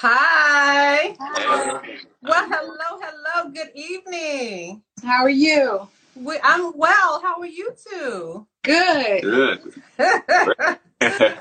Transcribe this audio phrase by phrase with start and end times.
[0.00, 1.16] Hi.
[1.18, 1.80] Hi.
[2.22, 3.50] Well, hello, hello.
[3.50, 4.80] Good evening.
[5.02, 5.88] How are you?
[6.14, 7.20] We, I'm well.
[7.20, 8.46] How are you two?
[8.62, 9.22] Good.
[9.22, 9.74] Good.
[9.98, 10.78] All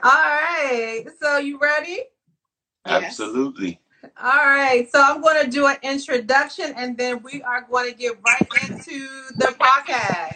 [0.02, 1.06] right.
[1.22, 2.02] So you ready?
[2.88, 3.04] Yes.
[3.04, 3.80] Absolutely.
[4.20, 4.90] All right.
[4.92, 8.48] So I'm going to do an introduction and then we are going to get right
[8.68, 10.34] into the podcast.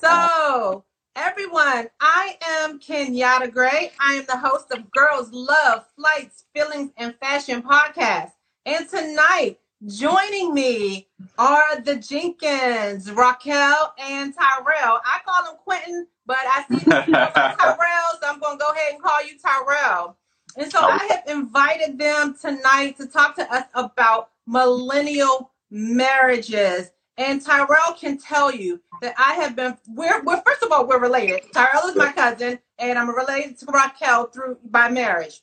[0.00, 0.84] So,
[1.16, 3.92] everyone, I am Kenyatta Gray.
[4.00, 8.32] I am the host of Girls Love, Flights, Feelings, and Fashion podcast.
[8.64, 15.00] And tonight, joining me are the Jenkins, Raquel, and Tyrell.
[15.04, 19.02] I call them Quentin, but I see Tyrell, so I'm going to go ahead and
[19.02, 20.16] call you Tyrell.
[20.56, 21.08] And so I oh.
[21.08, 26.90] have invited them tonight to talk to us about millennial marriages.
[27.18, 31.00] And Tyrell can tell you that I have been, we're, we're first of all, we're
[31.00, 31.42] related.
[31.52, 35.42] Tyrell is my cousin, and I'm related to Raquel through by marriage.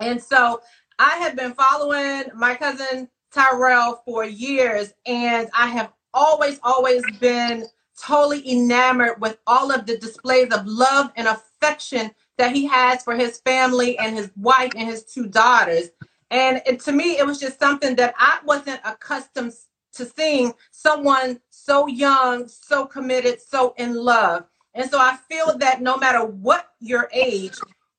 [0.00, 0.62] And so
[0.98, 7.66] I have been following my cousin Tyrell for years, and I have always, always been
[8.02, 13.14] totally enamored with all of the displays of love and affection that he has for
[13.14, 15.90] his family and his wife and his two daughters.
[16.30, 19.52] And it, to me, it was just something that I wasn't accustomed
[19.96, 24.44] to seeing someone so young, so committed, so in love.
[24.74, 27.54] And so I feel that no matter what your age,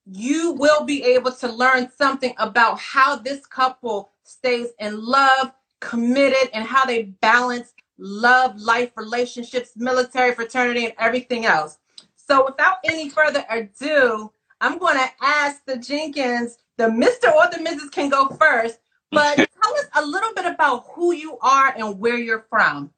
[0.06, 6.50] you will be able to learn something about how this couple stays in love, committed,
[6.54, 11.78] and how they balance love, life, relationships, military, fraternity, and everything else.
[12.14, 14.30] So without any further ado,
[14.60, 17.32] I'm going to ask the Jenkins, the Mr.
[17.34, 17.90] or the Mrs.
[17.90, 18.78] can go first,
[19.10, 22.90] but tell us a little bit about who you are and where you're from.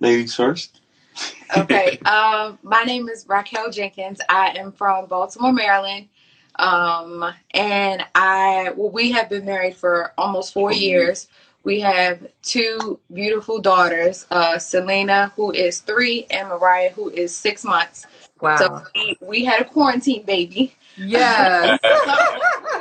[0.00, 0.80] Ladies first.
[1.56, 1.98] Okay.
[2.06, 4.20] um, my name is Raquel Jenkins.
[4.28, 6.08] I am from Baltimore, Maryland.
[6.56, 11.28] Um, and I, well, we have been married for almost four years.
[11.64, 17.64] We have two beautiful daughters, uh, Selena, who is three, and Mariah, who is six
[17.64, 18.06] months.
[18.40, 18.56] Wow.
[18.56, 20.74] So we, we had a quarantine baby.
[20.96, 21.78] yes.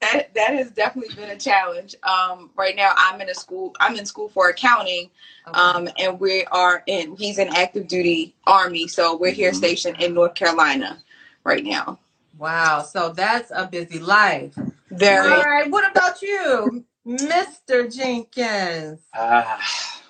[0.00, 1.96] that that has definitely been a challenge.
[2.02, 3.74] Um, right now, I'm in a school.
[3.80, 5.10] I'm in school for accounting,
[5.54, 7.16] um, and we are in.
[7.16, 9.56] He's in active duty army, so we're here Mhm.
[9.56, 11.02] stationed in North Carolina
[11.44, 11.98] right now.
[12.38, 12.82] wow.
[12.82, 14.54] So that's a busy life.
[14.90, 15.32] Very.
[15.32, 15.70] All right.
[15.70, 17.94] What about you, Mr.
[17.94, 19.00] Jenkins?
[19.14, 19.60] Ah,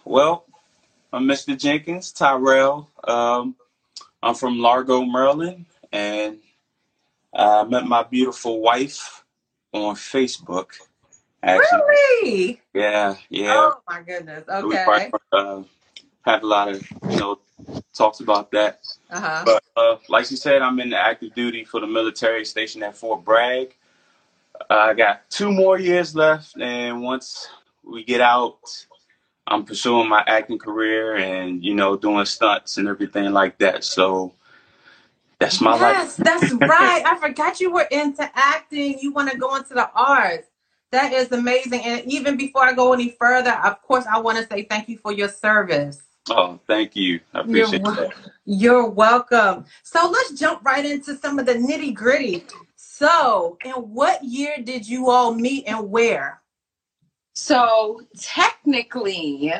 [0.04, 0.46] well,
[1.12, 1.56] I'm Mr.
[1.58, 2.90] Jenkins, Tyrell.
[3.04, 3.56] Um,
[4.22, 6.38] I'm from Largo, Maryland, and
[7.34, 9.24] I met my beautiful wife
[9.72, 10.66] on Facebook.
[11.42, 12.60] Actually, Really?
[12.74, 13.54] yeah, yeah.
[13.54, 14.44] Oh my goodness.
[14.48, 15.10] We Okay.
[15.10, 15.62] probably, uh,
[16.24, 17.40] had a lot of you know
[17.94, 18.80] talks about that.
[19.10, 19.42] Uh huh.
[19.46, 22.96] But uh, like she said, I'm in the active duty for the military station at
[22.96, 23.76] Fort Bragg.
[24.70, 27.48] I got two more years left, and once
[27.84, 28.58] we get out,
[29.46, 33.84] I'm pursuing my acting career and you know doing stunts and everything like that.
[33.84, 34.34] So
[35.40, 36.18] that's my Yes, life.
[36.18, 37.02] that's right.
[37.06, 38.98] I forgot you were into acting.
[39.00, 40.48] You want to go into the arts.
[40.92, 41.82] That is amazing.
[41.82, 44.98] And even before I go any further, of course, I want to say thank you
[44.98, 46.02] for your service.
[46.30, 47.20] Oh, thank you.
[47.34, 48.12] I You're appreciate wel- that.
[48.46, 49.66] You're welcome.
[49.82, 52.44] So let's jump right into some of the nitty gritty.
[52.76, 56.40] So, in what year did you all meet and where?
[57.34, 59.52] So technically,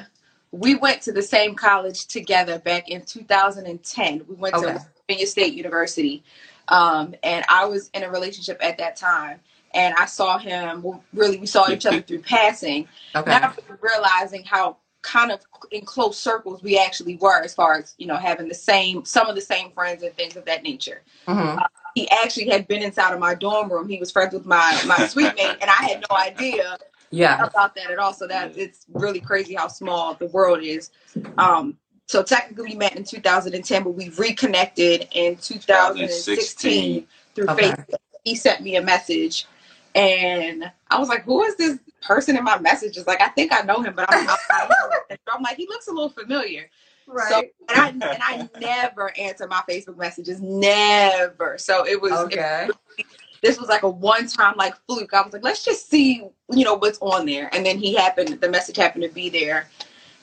[0.53, 4.25] we went to the same college together back in 2010.
[4.29, 4.75] We went Okay.
[4.75, 6.23] to Virginia State University,
[6.69, 9.41] um, and I was in a relationship at that time.
[9.75, 10.83] And I saw him.
[11.13, 12.89] Really, we saw each other through passing.
[13.15, 13.31] Okay.
[13.31, 15.41] Not realizing how kind of
[15.71, 19.29] in close circles we actually were, as far as you know, having the same, some
[19.29, 21.03] of the same friends and things of that nature.
[21.27, 21.63] Mhm.
[21.95, 23.89] He actually had been inside of my dorm room.
[23.91, 26.79] He was friends with my my suite mate, and I had no idea
[27.11, 27.45] Yeah.
[27.45, 28.15] about that at all.
[28.15, 30.91] So that it's really crazy how small the world is.
[31.37, 31.77] Um,
[32.09, 37.71] so technically we met in 2010, but we reconnected in 2016 through Okay.
[37.71, 37.97] Facebook.
[38.25, 39.47] He sent me a message,
[39.95, 43.63] and I was like, "Who is this person in my messages?" Like, I think I
[43.63, 44.71] know him, but I'm, I'm,
[45.35, 46.71] I'm like, he looks a little familiar.
[47.07, 47.29] Right.
[47.31, 47.53] So Right.
[47.69, 51.59] and I and I never answer my Facebook messages, never.
[51.59, 52.69] So it was it Okay.
[53.43, 55.15] this was like a one time like fluke.
[55.15, 57.55] I was like, let's just see, you know, what's on there.
[57.55, 59.69] And then he happened, the message happened to be there.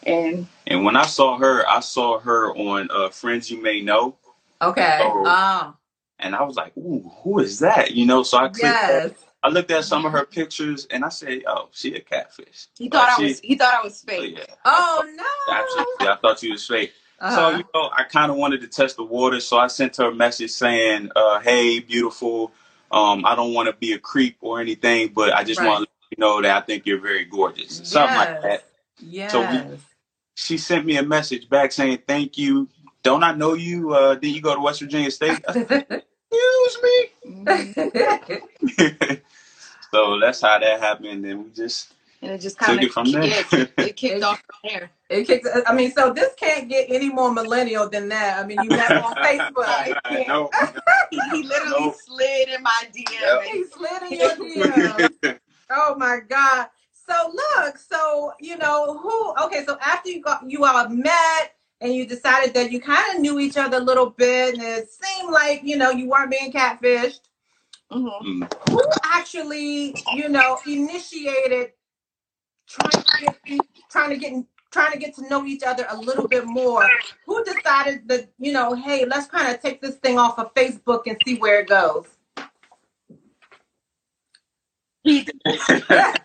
[0.05, 4.17] And And when I saw her, I saw her on uh, Friends You May Know,
[4.61, 4.99] Okay.
[5.01, 5.23] Oh.
[5.25, 5.75] Oh,
[6.19, 8.23] and I was like, "Ooh, who is that?" You know.
[8.23, 8.61] So I clicked.
[8.63, 9.11] yes.
[9.43, 12.87] I looked at some of her pictures, and I said, "Oh, she a catfish." he
[12.89, 14.37] thought Uh, I she- was he thought I was Oh, fake.
[14.37, 14.45] yeah.
[14.63, 15.03] Oh,
[15.51, 16.05] Absolutely.
[16.05, 16.11] no.
[16.13, 16.93] I thought you was fake.
[17.19, 17.57] So, Uh-huh.
[17.57, 19.39] you know, I kind of wanted to test the water.
[19.39, 22.51] So I sent her a message saying, uh, hey, beautiful,
[22.91, 25.67] Um, I don't want to be a creep or anything, but I just Right.
[25.67, 27.81] want to let you know that I think you're very gorgeous.
[27.83, 28.63] Something like that.
[28.99, 29.31] Yes.
[29.31, 29.77] So we-
[30.35, 32.67] She sent me a message back saying, "Thank you.
[33.03, 33.93] Don't I know you?
[33.93, 37.09] Uh, did you go to West Virginia State?" Said, Excuse me.
[39.91, 42.91] So that's how that happened, and we just And it just Took kind it of
[42.91, 43.23] from there.
[43.53, 44.91] It, it kicked off from there.
[45.09, 45.47] It kicks.
[45.65, 48.43] I mean, so this can't get any more millennial than that.
[48.43, 49.87] I mean, you have on Facebook.
[49.87, 50.49] It I can't- know.
[51.11, 51.95] He, he literally Nope.
[52.05, 53.21] slid in my DM.
[53.21, 53.43] Yep.
[53.43, 54.31] He slid in your
[55.21, 55.39] DM.
[55.69, 56.67] Oh my God.
[57.07, 61.93] So look, so you know who okay, so after you got you all met and
[61.93, 65.31] you decided that you kind of knew each other a little bit and it seemed
[65.31, 67.19] like, you know, you weren't being catfished.
[67.91, 68.21] Mhm.
[68.23, 68.69] Mm.
[68.69, 71.73] Who actually, you know, initiated
[72.67, 73.59] trying to get
[73.91, 76.89] trying to get trying to get to know each other a little bit more?
[77.27, 81.03] Who decided that, you know, hey, let's kind of take this thing off of Facebook
[81.05, 82.07] and see where it goes?
[85.05, 85.27] He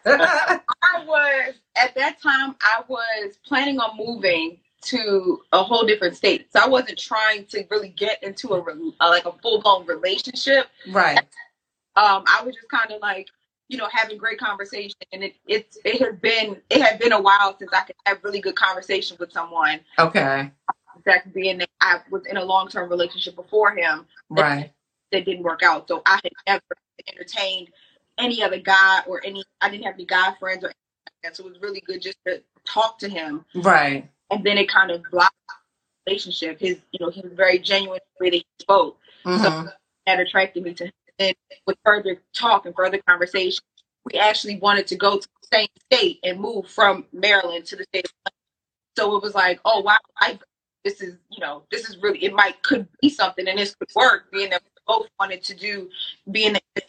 [0.07, 6.51] I was at that time I was planning on moving to a whole different state.
[6.53, 10.69] So I wasn't trying to really get into a, uh, like a full blown relationship.
[10.91, 11.19] right.
[11.97, 13.29] Um, I was just kind of like,
[13.69, 17.21] you know, having great conversation, and it it's it had been it had been a
[17.21, 19.81] while since I could have really good conversation with someone.
[19.99, 20.51] Okay.
[21.05, 24.73] That being that I was in a long term relationship before him Right.
[25.13, 25.87] that didn't work out.
[25.89, 26.63] So I had never
[27.09, 27.69] entertained
[28.21, 30.75] any other guy or any I didn't have any guy friends or anything
[31.07, 31.37] like that.
[31.37, 33.45] So it was really good just to talk to him.
[33.55, 34.09] Right.
[34.31, 36.61] And then it kind of blocked the relationship.
[36.61, 38.99] His you know, he was very genuine in the way that he spoke.
[39.25, 39.73] Mhm.
[40.07, 40.93] That attracted me to him.
[41.19, 41.35] And
[41.67, 43.65] with further talk and further conversation,
[44.05, 47.85] we actually wanted to go to the same state and move from Maryland to the
[47.85, 48.07] state.
[48.99, 50.39] So it was like, oh wow, I
[50.85, 53.91] this is you know, this is really it might could be something and this could
[53.95, 55.91] work, being that we both wanted to do
[56.31, 56.83] being in the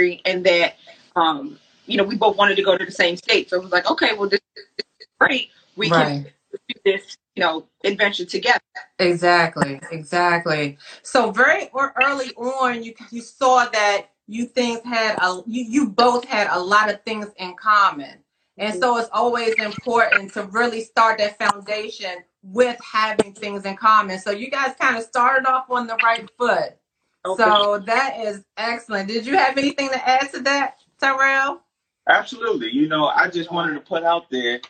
[0.00, 0.76] industry and that
[1.16, 3.50] um, you know, we both wanted to go to the same state.
[3.50, 5.50] So it was like, okay, well this, this is great.
[5.76, 8.60] We can do this, you know, adventure together.
[8.98, 10.78] Exactly, exactly.
[11.02, 16.24] So very early on, you you saw that you things had a you you both
[16.24, 18.18] had a lot of things in common,
[18.58, 24.18] and so it's always important to really start that foundation with having things in common.
[24.18, 26.79] So you guys kind of started off on the right foot.
[27.26, 27.42] Okay.
[27.42, 29.08] So that is excellent.
[29.08, 31.62] Did you have anything to add to that, Tyrell?
[32.08, 32.70] Absolutely.
[32.70, 34.60] You know, I just wanted to put out there.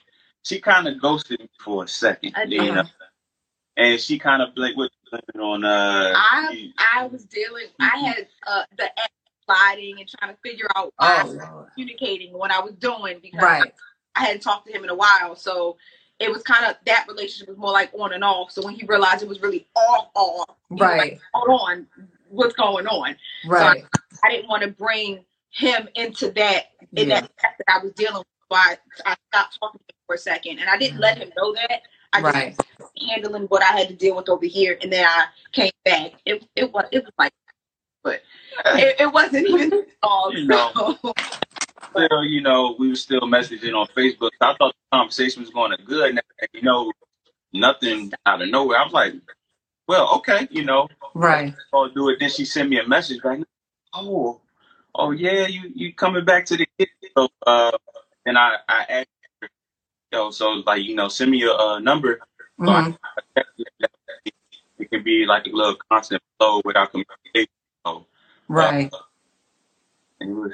[0.42, 2.82] She kind of ghosted me for a second, I you know,
[3.76, 4.90] and she kind of like what
[5.38, 6.12] on uh.
[6.16, 7.66] I you- I was dealing.
[7.78, 8.90] I had uh, the
[9.44, 11.38] sliding and trying to figure out why was
[11.74, 13.72] communicating what I was doing because right,
[14.14, 15.34] I hadn't talked to him in a while.
[15.36, 15.76] So
[16.18, 18.50] it was kind of that relationship was more like on and off.
[18.50, 21.86] So when he realized it was really off, off, right, like, hold on,
[22.30, 23.16] what's going on?
[23.46, 23.84] right.
[24.24, 26.66] I didn't want to bring him into that
[26.96, 27.20] in Yeah.
[27.22, 28.26] that that I was dealing with.
[28.50, 31.30] So I, I stopped talking to him for a second, and I didn't let him
[31.36, 31.82] know that.
[32.12, 32.56] I just Right.
[32.80, 36.12] was handling what I had to deal with over here, and then I came back.
[36.26, 37.32] It it was it was like,
[38.02, 38.22] but
[38.66, 40.34] it, it wasn't even all.
[40.34, 40.98] You know.
[41.96, 44.30] still, you know, we were still messaging on Facebook.
[44.40, 46.20] I thought the conversation was going good, and
[46.52, 46.92] you know,
[47.52, 48.78] nothing out of nowhere.
[48.78, 49.14] I was like,
[49.90, 51.54] well, okay, you know, Right.
[51.72, 52.18] I'll do it.
[52.20, 53.40] Then she sent me a message like,
[53.94, 54.40] oh,
[54.94, 56.66] oh yeah, you you coming back to the?
[57.16, 57.72] So, uh,
[58.26, 59.08] and I I asked
[59.42, 59.50] her,
[60.12, 62.22] yo, so like you know, send me your uh, number.
[62.66, 62.84] So I.
[63.18, 63.90] I text you that
[64.78, 67.48] it can be like a little constant flow without communication.
[67.86, 68.06] So,
[68.48, 68.92] Right.
[68.92, 68.98] uh,
[70.20, 70.52] it was,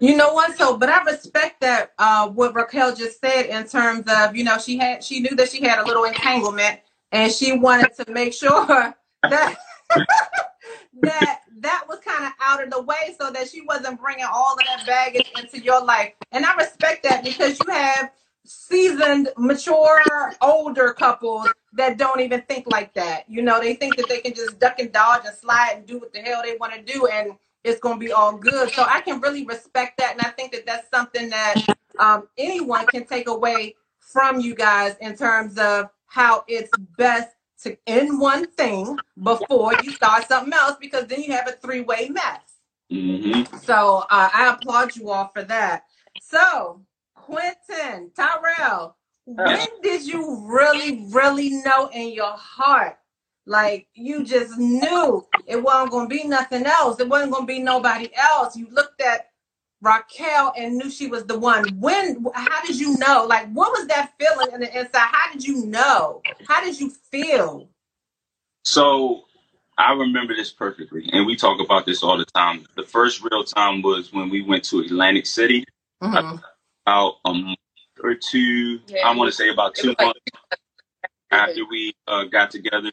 [0.00, 0.56] You know what?
[0.58, 4.58] So, but I respect that uh, what Raquel just said in terms of you know
[4.58, 6.80] she had she knew that she had a little entanglement
[7.12, 8.66] and she wanted to make sure
[9.22, 9.56] that
[11.00, 14.54] that that was kind of out of the way so that she wasn't bringing all
[14.54, 16.12] of that baggage into your life.
[16.32, 18.10] And I respect that because you have
[18.44, 23.28] seasoned, mature, older couples that don't even think like that.
[23.28, 25.98] You know, they think that they can just duck and dodge and slide and do
[25.98, 27.32] what the hell they want to do and
[27.64, 28.70] it's going to be all good.
[28.72, 30.12] So I can really respect that.
[30.12, 31.54] And I think that that's something that
[31.98, 37.30] um, anyone can take away from you guys in terms of how it's best
[37.64, 41.82] to end one thing before you start something else because then you have a three
[41.82, 42.42] way mess.
[42.90, 45.84] hmm So uh, I applaud you all for that.
[46.18, 46.82] So,
[47.16, 48.96] Quentin, Tyrell,
[49.26, 52.98] when did you really, really know in your heart?
[53.46, 57.00] Like you just knew it wasn't gonna be nothing else.
[57.00, 58.56] It wasn't gonna be nobody else.
[58.56, 59.27] You looked at
[59.80, 61.64] Raquel and knew she was the one.
[61.78, 62.24] When?
[62.34, 63.26] How did you know?
[63.28, 65.08] Like, what was that feeling in the inside?
[65.12, 66.22] How did you know?
[66.46, 67.68] How did you feel?
[68.64, 69.24] So
[69.78, 72.66] I remember this perfectly, and we talk about this all the time.
[72.76, 75.64] The first real time was when we went to Atlantic City.
[76.02, 76.36] Mm-hmm.
[76.86, 77.58] About a month
[78.02, 79.06] or two, Yeah.
[79.06, 80.20] I want to say about two like- months
[81.30, 82.90] after we uh, got together.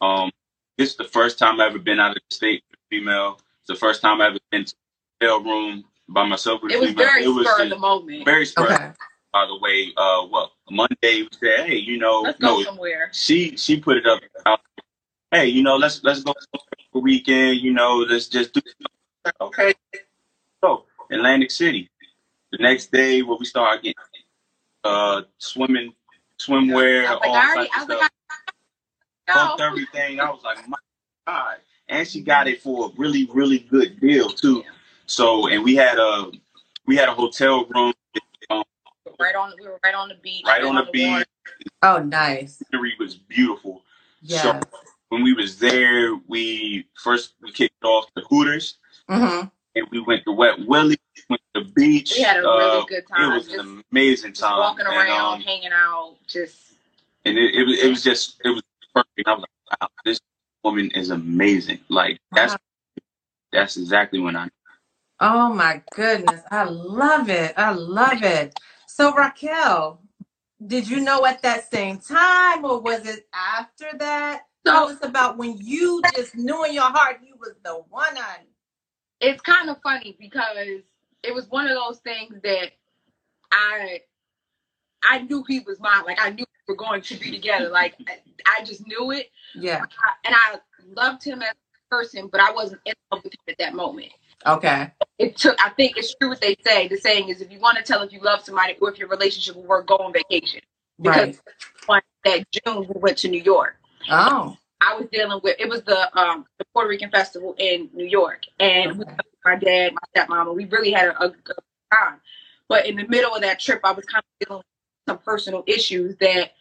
[0.00, 0.30] Um,
[0.78, 3.38] this is the first time I've ever been out of the state female.
[3.60, 4.74] It's the first time I've ever been to
[5.20, 7.04] a hotel room by myself with a It was female.
[7.06, 8.24] very it was spur of just the moment.
[8.24, 8.64] very spur.
[8.72, 8.92] Okay.
[9.32, 13.10] By the way, uh, what Monday we said, hey, you know, Let's go no, somewhere.
[13.12, 14.20] she she put it up.
[14.46, 14.60] out,
[15.30, 16.60] hey, you know, let's let's go for
[16.94, 17.60] a weekend.
[17.60, 18.60] You know, let's just do.
[19.40, 19.74] Okay,
[20.62, 21.90] so Atlantic City.
[22.52, 23.94] The next day, where we start getting
[24.84, 25.92] uh swimming,
[26.38, 28.00] swimwear, I was like, all I already, types I of was stuff.
[28.00, 28.10] like,
[29.36, 30.20] Bumped I everything.
[30.20, 30.76] I was like, my
[31.26, 31.56] God.
[31.88, 34.62] And she got it for a really, really good deal too.
[35.06, 36.30] So, and we had a
[36.86, 37.92] we had a hotel room
[38.50, 38.64] um.
[39.18, 40.44] Right on, we were right on the beach.
[40.46, 40.90] right on the water.
[40.92, 41.26] beach.
[41.82, 42.56] Oh, nice.
[42.58, 43.82] The scenery was beautiful.
[44.20, 44.42] Yeah.
[44.42, 44.60] So
[45.10, 49.46] When we was there, we first we kicked off the Hooters, Mm-hmm.
[49.76, 50.98] and we went to Wet Willie,
[51.30, 52.14] went to the beach.
[52.16, 53.30] We had a really Uh, good time.
[53.32, 54.58] It was just, an amazing just time.
[54.58, 56.56] walking and, around, um, hanging out, just
[57.24, 59.26] and it, it was it was just it was perfect.
[59.28, 60.20] I was like, wow, this
[60.64, 61.78] woman is amazing.
[61.88, 62.58] Like that's Wow.
[63.52, 64.48] that's exactly when I
[65.20, 66.42] Oh my goodness.
[66.50, 67.54] I love it.
[67.56, 68.54] I love it.
[68.86, 70.02] So Raquel,
[70.66, 74.42] did you know at that same time or was it after that?
[74.66, 78.16] Tell so us about when you just knew in your heart you was the one
[78.18, 78.46] on.
[79.20, 80.56] it's kind of funny because
[81.24, 82.72] it was one of those things that
[83.52, 84.00] I
[85.08, 86.04] I knew he was mine.
[86.06, 87.70] Like I knew we were going to be together.
[87.70, 88.18] Like I,
[88.60, 89.86] I just knew it, Yeah.
[90.24, 90.58] and I
[90.96, 94.12] loved him as a person, but I wasn't in love with him at that moment.
[94.46, 94.92] Okay.
[95.18, 95.56] It took.
[95.64, 96.88] I think it's true what they say.
[96.88, 99.08] The saying is, if you want to tell if you love somebody or if your
[99.08, 100.60] relationship will work, go on vacation.
[100.98, 101.38] Right.
[101.86, 103.76] One that June we went to New York.
[104.10, 104.56] Oh.
[104.80, 108.42] I was dealing with it was the um the Puerto Rican festival in New York,
[108.60, 109.16] and we Okay.
[109.44, 111.56] my dad, my stepmom, and we really had a, a good
[111.92, 112.20] time.
[112.68, 114.66] But in the middle of that trip, I was kind of dealing with
[115.08, 116.52] some personal issues that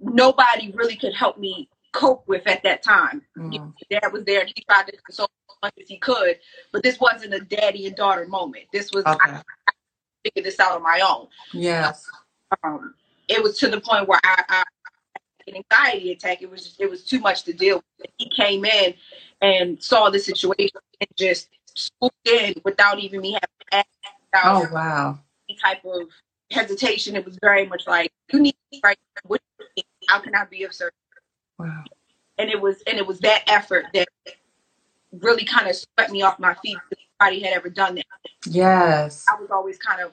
[0.00, 3.22] nobody really could help me cope with at that time.
[3.36, 3.72] Mhm.
[3.88, 6.38] Dad was there, and he tried to console as much as he could,
[6.72, 8.64] but this wasn't a daddy and daughter moment.
[8.72, 9.30] This was Okay.
[9.32, 9.42] I
[10.24, 11.28] figured this out on my own.
[11.52, 12.10] Yes.
[12.62, 12.94] Um,
[13.28, 14.64] it was to the point where I, I had
[15.46, 16.42] an anxiety attack.
[16.42, 18.10] It was just, it was too much to deal with.
[18.18, 18.94] He came in
[19.40, 23.86] and saw the situation and just swooped in without even me having to ask
[24.46, 25.18] Oh wow.
[25.48, 26.08] any type of
[26.50, 27.14] hesitation.
[27.16, 28.98] It was very much like, "You need me right.
[29.24, 30.08] What do you need?
[30.08, 30.94] How can I be of service?"
[31.58, 31.84] Wow.
[32.38, 34.08] And it was and it was that effort that
[35.12, 36.78] really kind of swept me off my feet.
[37.20, 38.06] Nobody had ever done that.
[38.46, 39.24] Yes.
[39.28, 40.12] I was always kind of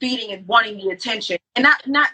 [0.00, 2.10] feeding and wanting the attention, and not not.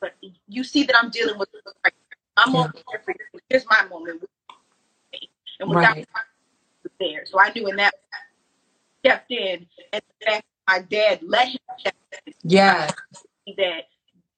[0.00, 0.14] But
[0.48, 1.48] you see that I'm dealing with.
[1.84, 1.94] Right.
[2.36, 2.60] I'm Yeah.
[2.62, 3.40] over here for you.
[3.50, 4.22] Here's my moment,
[5.60, 6.08] and without Right.
[7.00, 7.94] there, so I knew in that
[9.04, 12.92] stepped in, and the fact my dad let him step in, Yes.
[13.58, 13.88] that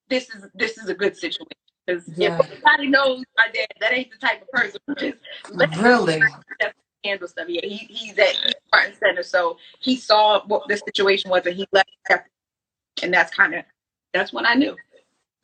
[0.09, 1.47] this is this is a good situation.
[1.87, 2.39] Because Yeah.
[2.39, 5.19] if anybody knows my dad, that ain't the type of person just
[5.79, 6.21] Really.
[7.05, 7.47] handle stuff.
[7.49, 9.23] Yeah, he, he's at he's front and center.
[9.23, 11.91] So he saw what the situation was, and he left,
[13.03, 13.65] and that's kind of
[14.15, 14.77] that's when I knew.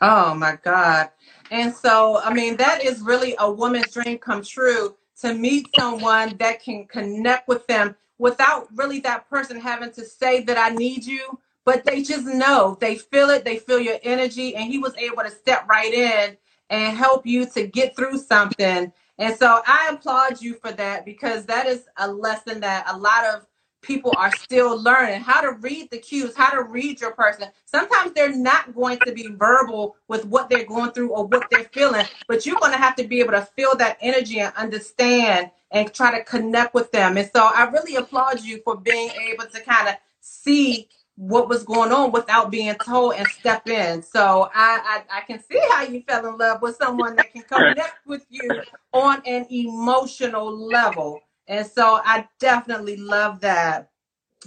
[0.00, 1.10] Oh my God.
[1.50, 6.36] And so, I mean, that is really a woman's dream come true to meet someone
[6.38, 11.04] that can connect with them without really that person having to say that I need
[11.04, 14.96] you, but they just know, they feel it, they feel your energy, and he was
[14.96, 16.36] able to step right in
[16.70, 18.92] and help you to get through something.
[19.18, 23.26] And so I applaud you for that because that is a lesson that a lot
[23.26, 23.46] of
[23.82, 27.48] people are still learning how to read the cues, how to read your person.
[27.64, 31.64] Sometimes they're not going to be verbal with what they're going through or what they're
[31.72, 35.50] feeling, but you're going to have to be able to feel that energy and understand
[35.70, 37.16] and try to connect with them.
[37.16, 40.88] And so I really applaud you for being able to kind of see
[41.20, 44.02] what was going on without being told and step in.
[44.02, 47.42] So I, I I can see how you fell in love with someone that can
[47.42, 48.58] connect with you
[48.94, 51.20] on an emotional level.
[51.46, 53.90] And so I definitely love that.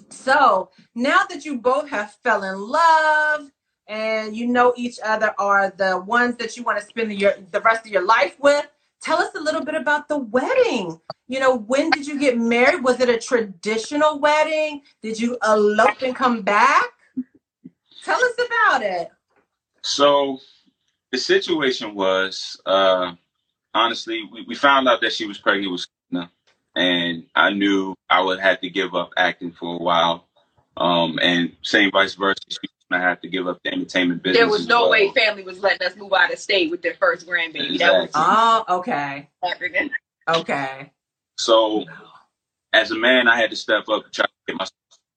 [0.09, 3.51] So now that you both have fell in love
[3.87, 7.61] and you know each other are the ones that you want to spend your the
[7.61, 8.65] rest of your life with,
[9.03, 10.99] tell us a little bit about the wedding.
[11.27, 12.83] You know, when did you get married?
[12.83, 14.81] Was it a traditional wedding?
[15.01, 16.85] Did you elope and come back?
[18.03, 19.09] Tell us about it.
[19.81, 20.39] So
[21.11, 23.13] the situation was, uh,
[23.73, 26.31] honestly, we, we found out that she was pregnant with Christina,
[26.75, 30.25] and I knew I would have to give up acting for a while.
[30.75, 34.39] Um, and same vice versa, she was gonna have to give up the entertainment business.
[34.39, 34.91] There was no well.
[34.91, 37.79] way family was letting us move out of state with their first grandbaby.
[37.79, 39.29] That was Oh, okay.
[39.43, 39.91] happening.
[40.29, 40.91] Okay.
[41.37, 41.85] So
[42.73, 44.67] as a man, I had to step up and try to get my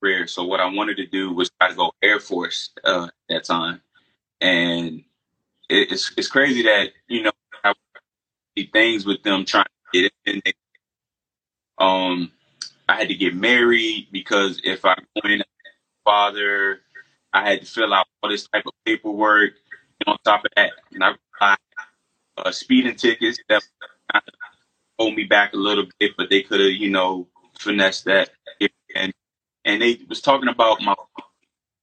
[0.03, 0.27] career.
[0.27, 3.45] So what I wanted to do was try to go Air Force uh, at that
[3.45, 3.83] time,
[4.41, 5.05] and
[5.71, 7.33] it, it's it's crazy that you know
[7.65, 7.75] I
[8.73, 10.43] things with them trying to get in.
[11.79, 12.33] Um,
[12.89, 15.43] I had to get married because if I went in
[16.05, 16.81] father,
[17.33, 19.53] I had to fill out all this type of paperwork.
[20.01, 21.59] And on top of that, and I got
[22.37, 23.63] uh, speeding tickets that
[24.99, 27.29] hold me back a little bit, but they could have, you know,
[27.59, 28.31] finessed that.
[28.95, 29.13] And
[29.65, 30.95] and they was talking about my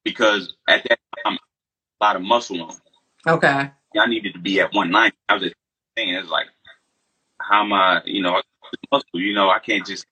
[0.03, 1.37] because at that time
[2.01, 2.75] a lot of muscle on.
[3.27, 3.71] Okay.
[3.99, 5.15] I needed to be at 190.
[5.29, 5.55] I was just
[5.95, 6.47] thinking, it's like,
[7.39, 8.41] how am I, you know,
[8.91, 10.05] muscle, you know, I can't just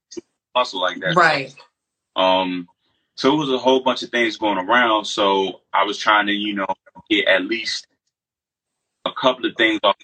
[0.55, 1.15] muscle like that.
[1.15, 1.53] Right.
[2.15, 2.67] Um,
[3.22, 5.06] so it was a whole bunch of things going around.
[5.06, 6.66] So I was trying to, you know,
[7.08, 7.86] get at least
[9.06, 9.96] a couple of things off,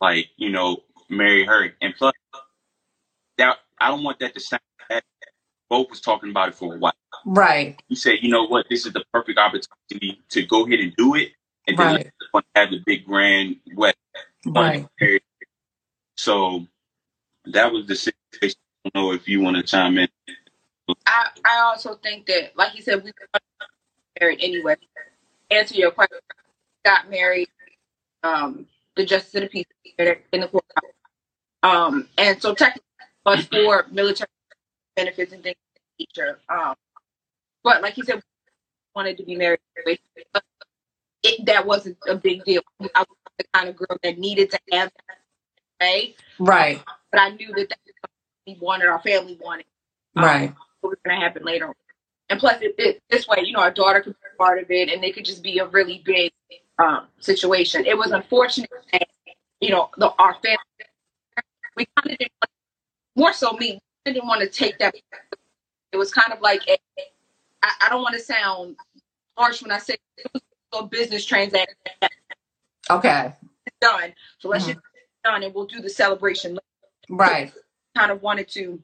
[0.00, 1.70] like you know, marry her.
[1.80, 2.12] And plus,
[3.38, 5.02] that I don't want that to sound bad.
[5.70, 6.94] Both was talking about it for a while.
[7.24, 7.80] Right.
[7.88, 11.14] He said, you know what, this is the perfect opportunity to go ahead and do
[11.14, 11.30] it,
[11.68, 12.10] and then Right.
[12.56, 13.94] have the big grand wedding.
[14.46, 14.86] Right.
[16.16, 16.66] So
[17.46, 18.58] that was the situation.
[18.86, 20.08] I don't know if you want to chime in.
[21.14, 23.40] I, I also think that, like you said, we were
[24.20, 24.76] married anyway.
[25.50, 26.18] Answer your question.
[26.84, 27.48] Got married.
[28.24, 28.66] Um,
[28.96, 29.66] the justice of the peace
[30.32, 30.64] in the court.
[31.62, 32.82] Um, and so technically,
[33.24, 34.28] was for military
[34.96, 36.38] benefits and things of that nature.
[36.48, 36.74] Um,
[37.62, 38.22] but like you said, we
[38.94, 39.60] wanted to be married.
[41.22, 42.62] It, that wasn't a big deal.
[42.94, 43.06] I was
[43.38, 45.16] the kind of girl that needed to have that,
[45.86, 46.14] right?
[46.38, 46.82] Right.
[47.12, 47.68] But I knew that
[48.00, 48.10] what
[48.46, 49.66] we wanted, our family wanted.
[50.16, 50.54] Um, Right.
[50.84, 51.68] What was going to happen later.
[51.68, 51.74] on.
[52.30, 54.90] And plus, it, it, this way, you know, our daughter could be part of it,
[54.90, 56.32] and it could just be a really big
[56.78, 57.86] um, situation.
[57.86, 59.06] It was unfortunate that,
[59.60, 60.58] you know, the, our family,
[61.76, 62.50] we kind of didn't, want,
[63.16, 64.94] more so me, I didn't want to take that.
[65.92, 66.76] It was kind of like, a,
[67.62, 68.76] I, I don't want to sound
[69.36, 70.42] harsh when I say it was
[70.74, 71.76] a business transaction
[72.90, 73.32] Okay.
[73.80, 74.14] done.
[74.38, 76.58] So let's just get it done, and we'll do the celebration
[77.08, 77.52] Right.
[77.96, 78.82] kind of wanted to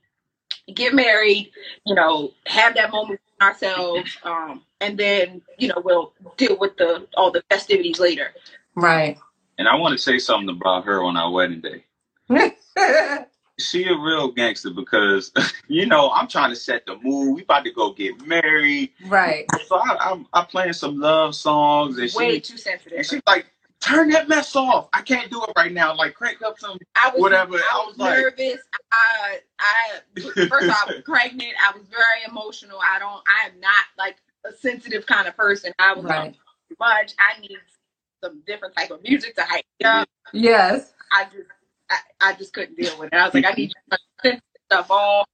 [0.71, 1.51] get married,
[1.85, 6.77] you know, have that moment with ourselves, um, and then you know we'll deal with
[6.77, 8.33] the all the festivities later.
[8.75, 9.19] Right.
[9.59, 11.85] And I want to say something about her on our wedding day.
[13.59, 15.33] She a real gangster because,
[15.69, 17.37] you know, I'm trying to set the mood.
[17.37, 18.93] We about to go get married.
[19.07, 19.45] right.
[19.67, 22.97] So I, I'm, I'm playing some love songs, and Way she too sensitive.
[22.97, 23.47] and she's like,
[23.81, 24.89] "Turn that mess off.
[24.93, 25.95] I can't do it right now.
[25.97, 28.61] Like crank up some I was whatever." I I was was like, nervous.
[28.93, 30.01] I I
[30.49, 31.55] first I was pregnant.
[31.63, 32.81] I was very emotional.
[32.83, 33.23] I don't.
[33.29, 34.17] I am not like
[34.47, 35.73] a sensitive kind of person.
[35.79, 36.25] I was Right.
[36.27, 37.15] like too much.
[37.19, 37.59] I need
[38.25, 40.09] some different type of music to hype me up.
[40.33, 40.93] Yes.
[41.13, 41.49] I just
[41.91, 43.17] I, I just couldn't deal with it.
[43.17, 45.27] I was like, I need to turn this stuff off.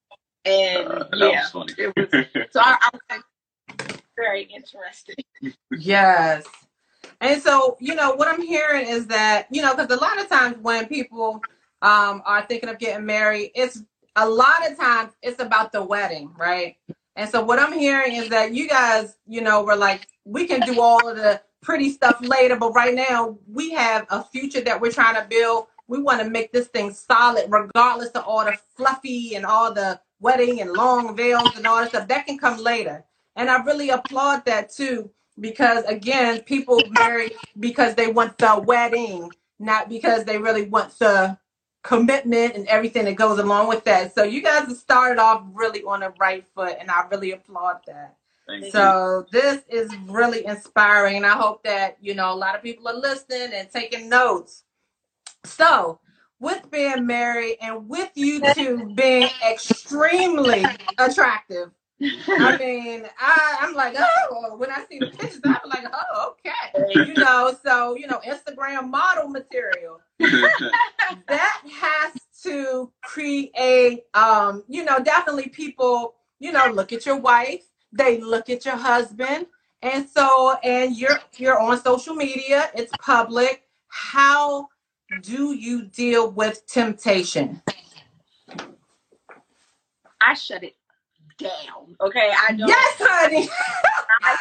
[0.45, 1.75] And uh, that yeah, was funny.
[1.79, 2.09] it was
[2.53, 3.23] so I, I was like,
[4.17, 5.17] very interesting.
[5.73, 6.47] Yes.
[7.21, 10.29] And so, you know, what I'm hearing is that, you know, because a lot of
[10.29, 11.41] times when people
[11.83, 13.83] um, are thinking of getting married, it's
[14.17, 16.77] a lot of times it's about the wedding, right?
[17.17, 20.61] And so, what I'm hearing is that you guys, you know, were like, we can
[20.61, 24.81] do all of the pretty stuff later, but right now we have a future that
[24.81, 25.67] we're trying to build.
[25.89, 30.01] We want to make this thing solid, regardless of all the fluffy and all the
[30.21, 32.09] wedding and long veils and all that stuff.
[32.09, 33.05] That can come later.
[33.37, 39.31] And I really applaud that too because again, people marry because they want the wedding,
[39.59, 41.39] not because they really want the
[41.83, 44.15] commitment and everything that goes along with that.
[44.15, 47.81] So you guys have started off really on the right foot, and I really applaud
[47.87, 48.17] that.
[48.47, 48.71] Thank you.
[48.71, 52.89] So this is really inspiring, and I hope that you know a lot of people
[52.89, 54.65] are listening and taking notes.
[55.45, 56.01] So
[56.39, 60.65] with being married and with you two being extremely
[60.99, 61.71] attractive.
[62.03, 66.95] I mean, I, I'm like, oh, when I see the pictures, I'm like, oh, okay.
[66.95, 70.01] You know, so, you know, Instagram model material.
[71.29, 77.63] That has to create, um, you know, definitely people, you know, look at your wife,
[77.93, 79.47] they look at your husband.
[79.83, 83.63] And so, and you're you're on social media, it's public.
[83.87, 84.67] How
[85.23, 87.63] do you deal with temptation?
[90.21, 90.76] I shut it
[91.39, 91.97] down.
[92.01, 92.69] Okay, I don't.
[92.69, 93.49] Yes, honey.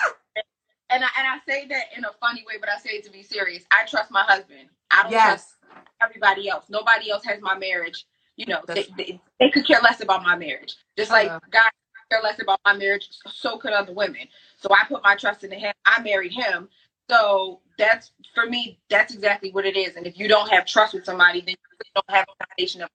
[0.91, 3.11] And I and I say that in a funny way, but I say it to
[3.11, 3.65] be serious.
[3.71, 4.69] I trust my husband.
[4.91, 5.25] I don't Yes.
[5.25, 5.55] trust
[6.01, 6.67] everybody else.
[6.69, 8.05] Nobody else has my marriage.
[8.37, 10.77] You know, they, they, they could care less about my marriage.
[10.97, 11.41] Just like Uh-huh.
[11.51, 11.71] God
[12.11, 14.29] care less about my marriage, so could other women.
[14.59, 15.73] So I put my trust in him.
[15.85, 16.69] I married him.
[17.11, 18.79] So that's for me.
[18.89, 19.97] That's exactly what it is.
[19.97, 22.89] And if you don't have trust with somebody, then you don't have a foundation of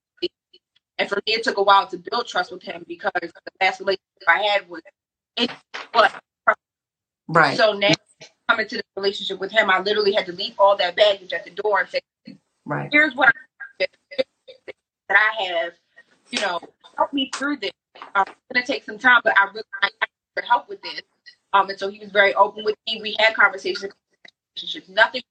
[1.01, 3.33] And for me, it took a while to build trust with him because the
[3.63, 4.83] last relationship I had was
[5.37, 5.51] it
[5.93, 6.13] but
[7.29, 7.57] Right.
[7.57, 7.95] so now
[8.49, 11.45] coming to the relationship with him, I literally had to leave all that baggage at
[11.45, 12.01] the door and say,
[12.67, 12.91] Right.
[12.93, 13.31] here's what
[13.81, 13.87] I,
[15.09, 15.73] that I have,
[16.31, 16.61] you know,
[16.97, 17.73] help me through this.
[18.15, 19.91] Um, it's gonna take some time, but I really I
[20.37, 21.03] need help with this.
[21.55, 23.01] Um, and so he was very open with me.
[23.03, 23.93] We had conversations,
[24.57, 25.23] relationships, nothing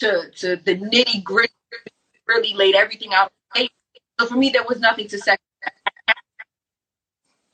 [0.00, 1.52] to to the nitty gritty.
[2.28, 3.32] Really laid everything out.
[4.20, 4.30] On the table.
[4.30, 5.36] So for me, there was nothing to say.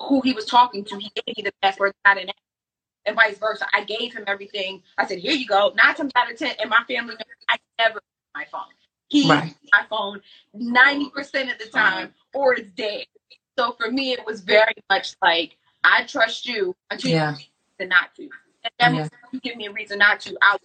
[0.03, 2.31] Who he was talking to, he gave me the password, not an
[3.07, 3.66] and vice versa.
[3.74, 4.83] I gave him everything.
[4.98, 7.16] I said, "Here you go." Nine times out of ten, and my family,
[7.50, 8.00] I never
[8.37, 8.62] my phone.
[9.09, 9.55] He Right.
[9.72, 10.22] my phone
[10.55, 13.07] ninety percent of the time, or it's dead.
[13.59, 17.33] So for me, it was very much like I trust you until you Yeah.
[17.33, 17.50] give me
[17.81, 18.22] a reason not to.
[18.64, 20.38] And that means if you give me a reason not to.
[20.42, 20.59] I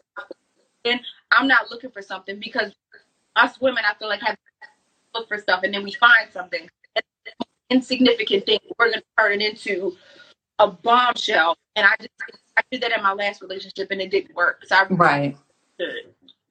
[0.85, 2.73] and I'm not looking for something because
[3.35, 4.37] us women, I feel like have
[5.15, 6.61] look for stuff, and then we find something
[6.95, 8.59] and it's an insignificant thing.
[8.79, 9.97] We're gonna turn it into
[10.59, 12.11] a bombshell, and I just
[12.57, 14.65] I did that in my last relationship, and it didn't work.
[14.67, 15.37] So I Right.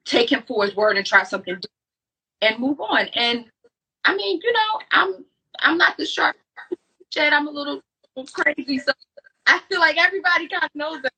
[0.05, 1.71] take him for his word and try something different
[2.41, 3.07] and move on.
[3.09, 3.45] And
[4.05, 5.25] I mean, you know, I'm
[5.59, 6.37] I'm not the sharp
[7.11, 7.33] Chad.
[7.33, 7.81] I'm a little
[8.33, 8.93] crazy, so
[9.47, 11.13] I feel like everybody kind of knows that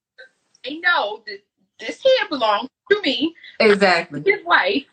[0.64, 1.40] they know that
[1.80, 4.22] this here belongs to me, Exactly.
[4.26, 4.86] his wife.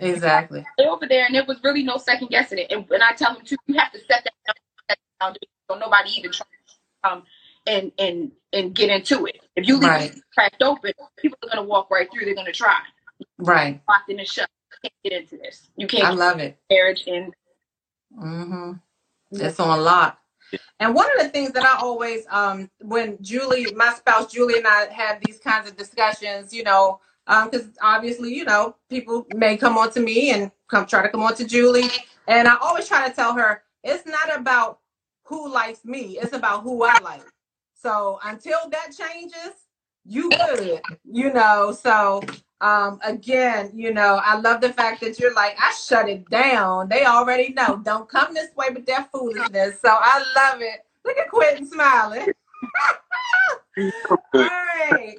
[0.00, 0.64] Exactly.
[0.78, 2.72] They're over there, and there was really no second guessing it.
[2.72, 4.54] And when I tell them to, you have to set that down,
[4.90, 5.34] set that down
[5.70, 7.22] so nobody even tries to come
[7.66, 9.40] and and and get into it.
[9.56, 10.14] If you leave Right.
[10.14, 12.26] it cracked open, people are gonna walk right through.
[12.26, 12.78] They're gonna try.
[13.38, 13.80] Right.
[13.88, 14.48] Locked in and shut.
[14.72, 15.68] You can't get into this.
[15.76, 16.58] You can't I love it.
[16.70, 17.32] marriage and
[18.18, 18.72] Mm-hmm.
[19.32, 20.18] It's on lock.
[20.80, 24.66] And one of the things that I always, um, when Julie, my spouse Julie, and
[24.66, 29.78] I have these kinds of discussions, you know, because obviously, you know, people may come
[29.78, 31.88] on to me and come try to come on to Julie,
[32.28, 34.80] and I always try to tell her it's not about
[35.24, 37.24] who likes me; it's about who I like.
[37.74, 39.54] So until that changes,
[40.04, 41.76] you good, you know.
[41.78, 42.22] So
[42.60, 46.88] um again you know i love the fact that you're like i shut it down.
[46.88, 47.80] They already know.
[47.82, 49.80] Don't come this way with that foolishness.
[49.80, 50.84] So i love it.
[51.04, 52.28] Look at quentin smiling.
[54.36, 55.16] All right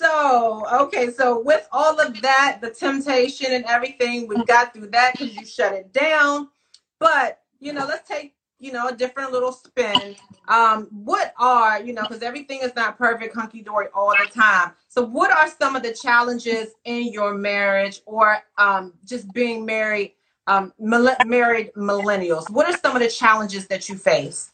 [0.00, 5.12] so okay so with all of that the temptation and everything we got through that
[5.12, 6.48] because you shut it down.
[6.98, 10.16] But you know let's take you know a different little spin.
[10.48, 14.72] Um what are you know because everything is not perfect hunky-dory all the time.
[14.88, 20.14] So what are some of the challenges in your marriage or um just being married
[20.46, 22.48] um married millennials?
[22.50, 24.52] What are some of the challenges that you face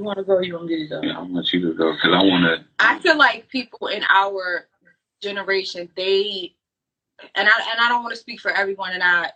[0.00, 0.40] you want to go.
[0.40, 1.02] You want me to go?
[1.02, 2.64] Yeah, I'm you to go because I want to.
[2.78, 4.66] I feel like people in our
[5.20, 6.54] generation, they
[7.34, 9.30] and I and I don't want to speak for everyone, and I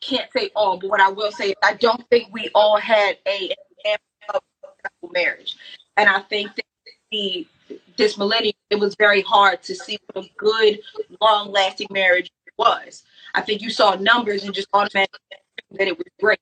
[0.00, 3.18] can't say all, but what I will say is I don't think we all had
[3.26, 3.52] a
[4.32, 4.42] of
[5.12, 5.56] marriage,
[5.96, 6.64] and I think that
[7.10, 7.46] the
[7.96, 10.80] this millennium it was very hard to see what a good,
[11.20, 13.02] long lasting marriage was.
[13.34, 15.18] I think you saw numbers and just automatically
[15.72, 16.40] that it was great.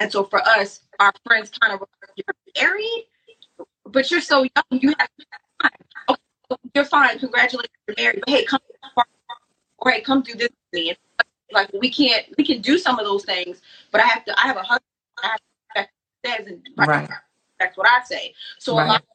[0.00, 3.06] And so for us, our friends kind of were like, you're married,
[3.86, 5.08] but you're so young, you have
[5.62, 5.70] time.
[6.10, 6.20] Okay,
[6.74, 7.18] you're fine.
[7.18, 8.20] Congratulations, you're married.
[8.26, 8.60] But hey, come
[9.78, 10.88] or hey, come do this with me.
[10.90, 10.98] And
[11.52, 13.60] like we can't, we can do some of those things,
[13.92, 14.38] but I have to.
[14.38, 14.82] I have a husband.
[15.22, 15.44] I have to
[15.76, 17.08] respect what says, and Right.
[17.58, 18.34] that's what I say.
[18.58, 18.88] So a Right.
[18.88, 19.08] lot of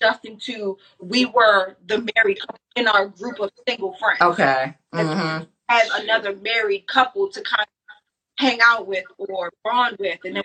[0.00, 4.20] adjusting to we were the married couple in our group of single friends.
[4.22, 5.44] okay mm-hmm.
[5.68, 7.73] Had another married couple to kind of
[8.38, 10.44] hang out with or bond with, and then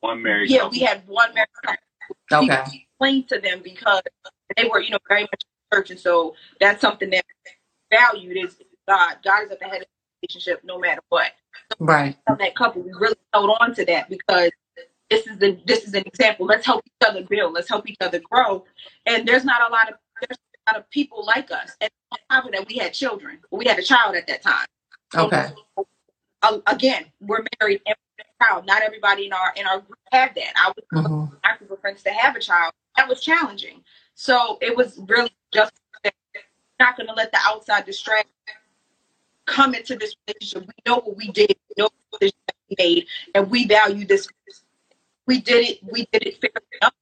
[0.00, 0.70] One married yeah, couple.
[0.72, 2.44] we had one married couple.
[2.46, 4.02] okay explain to them because
[4.56, 7.24] they were, you know, very much in church, and so that's something that
[7.90, 8.56] valued is
[8.88, 9.16] God.
[9.24, 11.32] God is at the head of the relationship, no matter what.
[11.78, 14.50] right On that couple, we really held on to that because
[15.10, 16.46] this is the this is an example.
[16.46, 17.54] Let's help each other build.
[17.54, 18.64] Let's help each other grow.
[19.06, 21.76] And there's not a lot of there's a lot of people like us.
[21.80, 23.38] And on top of that, we had children.
[23.50, 24.66] We had a child at that time.
[25.16, 25.50] okay
[26.42, 28.66] Uh, again, we're married and we have a child.
[28.66, 30.52] Not everybody in our in our group have that.
[30.56, 32.72] I was hmm my group of friends to have a child.
[32.96, 33.82] That was challenging.
[34.14, 35.72] So it was really just
[36.80, 38.28] not going to let the outside distract
[39.46, 40.68] come into this relationship.
[40.68, 42.32] We know what we did, we know what we
[42.78, 44.28] made, and we value this.
[45.26, 45.78] We did it.
[45.84, 46.92] We did it fairly young.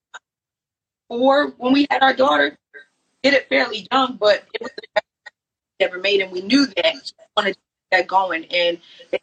[1.08, 2.58] Or when we had our daughter,
[3.22, 5.06] did it fairly young, but it was the best
[5.80, 6.94] we ever made, and we knew that.
[6.94, 7.60] We wanted to
[7.98, 8.46] that going.
[8.46, 8.78] And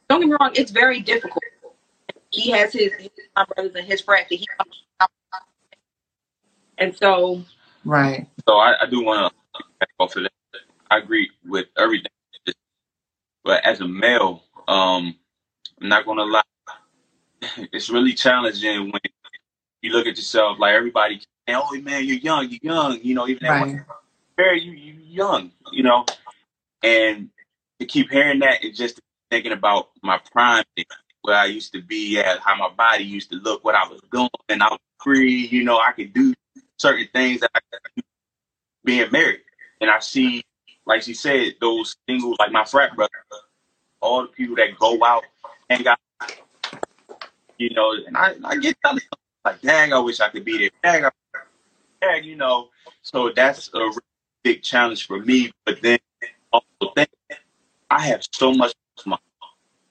[0.10, 1.44] don't get me wrong, it's very difficult.
[2.32, 5.10] He has his, his my brothers and his friends that he comes out.
[6.78, 7.44] And so
[7.86, 10.32] right So I, I do want to back off of that.
[10.92, 12.12] I agree with everything.
[13.44, 15.16] But as a male, um,
[15.82, 16.42] I'm not gonna lie.
[17.74, 19.02] It's really challenging when
[19.82, 21.22] you look at yourself like everybody.
[21.50, 22.50] Oh man, you're young.
[22.50, 23.00] You're young.
[23.04, 23.78] You know, even Right.
[23.82, 23.86] at
[24.38, 25.52] very you you young.
[25.72, 26.06] You know,
[26.84, 27.30] and
[27.82, 30.64] to keep hearing that and just thinking about my prime
[31.24, 34.02] where I used to be at, how my body used to look, what I was
[34.12, 35.48] doing, and I was free.
[35.48, 36.34] You know, I could do
[36.78, 38.04] certain things that I could
[38.84, 39.42] being married.
[39.80, 40.44] And I see,
[40.86, 43.10] like she said, those single, like my frat brother,
[44.00, 45.24] all the people that go out
[45.70, 46.00] and got,
[47.58, 49.04] you know, and I, I get jealous.
[49.44, 50.70] Like, dang, I wish I could be there.
[50.84, 51.10] Dang, I,
[52.02, 52.70] dang, you know.
[53.02, 53.98] So that's a really
[54.44, 55.52] big challenge for me.
[55.66, 56.00] But then
[57.92, 58.74] I have so much
[59.06, 59.22] money.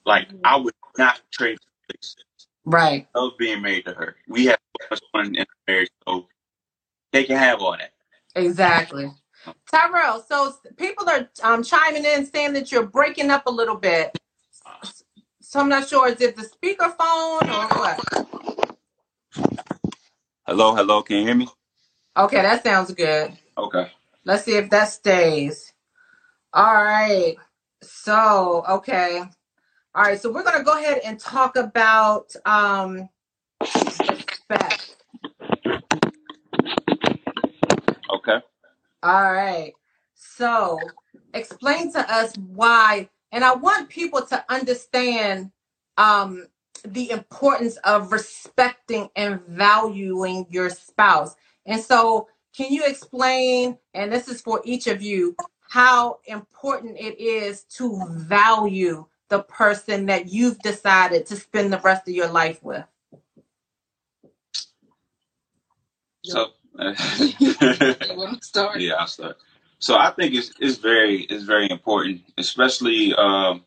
[0.06, 1.58] Like, I would not trade
[1.88, 2.16] this.
[2.64, 3.06] Right.
[3.14, 4.16] I love being married to her.
[4.26, 6.26] We have so much fun in marriage, so
[7.12, 7.92] they can have all that.
[8.34, 9.12] Exactly.
[9.70, 14.16] Tyrell, so people are um, chiming in saying that you're breaking up a little bit.
[15.42, 16.08] So I'm not sure.
[16.08, 18.26] Is it the speakerphone or what?
[20.46, 21.48] Hello, hello, can you hear me?
[22.16, 23.36] Okay, that sounds good.
[23.58, 23.90] Okay.
[24.24, 25.72] Let's see if that stays.
[26.52, 27.36] All right.
[27.82, 29.22] So, okay.
[29.94, 30.20] All right.
[30.20, 33.08] So we're going to go ahead and talk about um,
[33.60, 34.96] respect.
[38.14, 38.38] Okay.
[39.02, 39.72] All right.
[40.14, 40.78] So
[41.34, 45.50] explain to us why, and I want people to understand
[45.96, 46.46] um,
[46.84, 51.34] the importance of respecting and valuing your spouse.
[51.66, 55.36] And so, can you explain, and this is for each of you,
[55.70, 62.08] how important it is to value the person that you've decided to spend the rest
[62.08, 62.84] of your life with?
[66.24, 68.80] So, You want to start?
[68.80, 69.36] yeah, I'll start.
[69.78, 73.64] So I think it's it's very it's very important, especially um,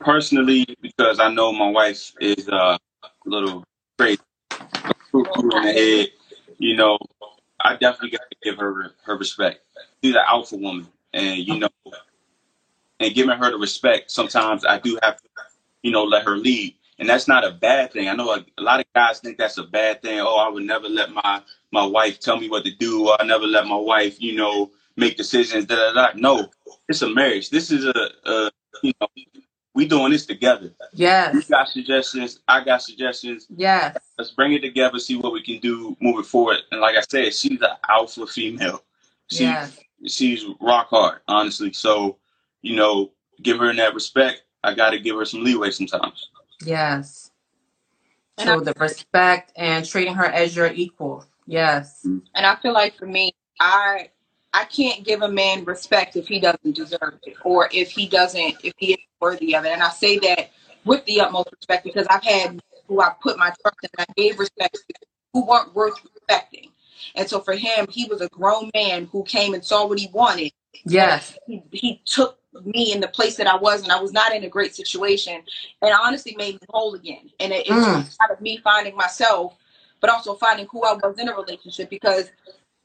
[0.00, 3.64] personally because I know my wife is uh, a little
[3.98, 4.18] crazy,
[5.12, 6.08] cuckoo in the head.
[6.56, 6.96] You know,
[7.64, 9.60] I definitely got to give her her respect.
[10.04, 11.68] She's an alpha woman, and you know,
[13.00, 14.10] and giving her the respect.
[14.10, 15.28] Sometimes I do have to,
[15.82, 18.08] you know, let her lead, and that's not a bad thing.
[18.08, 20.20] I know a, a lot of guys think that's a bad thing.
[20.20, 23.10] Oh, I would never let my my wife tell me what to do.
[23.18, 25.66] I never let my wife, you know, make decisions.
[25.66, 26.08] Da da da.
[26.16, 26.48] No,
[26.88, 27.50] it's a marriage.
[27.50, 28.50] This is a, a
[28.82, 29.08] you know,
[29.74, 30.72] we doing this together.
[30.92, 31.34] Yes.
[31.34, 31.48] You Yes.
[31.48, 32.40] got suggestions.
[32.46, 33.46] I got suggestions.
[33.54, 33.98] Yes.
[34.16, 34.98] Let's bring it together.
[34.98, 36.58] See what we can do moving forward.
[36.70, 38.82] And like I said, she's an alpha female.
[39.30, 39.78] She Yes.
[40.06, 41.72] she's rock hard, honestly.
[41.72, 42.18] So,
[42.62, 43.10] you know,
[43.42, 44.44] give her that respect.
[44.62, 46.28] I got to give her some leeway sometimes.
[46.64, 47.32] Yes.
[48.38, 51.24] And So the respect and treating her as your equal.
[51.46, 52.00] Yes.
[52.06, 52.26] Mm-hmm.
[52.34, 54.10] And I feel like for me, I
[54.54, 58.56] I can't give a man respect if he doesn't deserve it or if he doesn't
[58.64, 59.72] if he isn't worthy of it.
[59.72, 60.52] And I say that
[60.86, 64.38] with the utmost respect because I've had who I put my trust in I gave
[64.38, 64.94] respect to
[65.34, 66.70] who weren't worth respecting.
[67.16, 70.08] And so for him, he was a grown man who came and saw what he
[70.12, 70.52] wanted.
[70.84, 71.36] Yes.
[71.46, 74.44] He, he took me in the place that I was, and I was not in
[74.44, 75.42] a great situation,
[75.82, 77.30] and honestly made me whole again.
[77.40, 78.16] And it, it's Mm.
[78.22, 79.56] out of me finding myself,
[80.00, 82.30] but also finding who I was in a relationship because